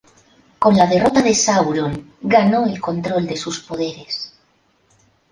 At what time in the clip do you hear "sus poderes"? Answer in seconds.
3.37-4.33